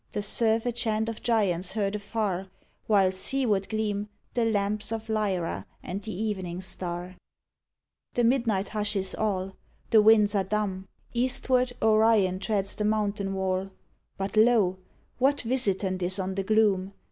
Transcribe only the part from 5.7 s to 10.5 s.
and the evening star. The midnight hushes all; The winds are